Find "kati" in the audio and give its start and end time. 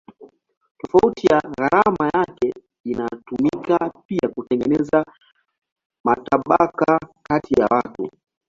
7.23-7.53